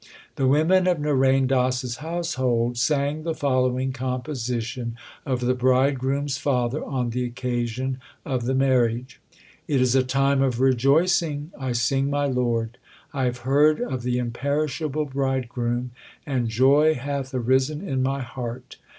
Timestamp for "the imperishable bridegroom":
14.01-15.91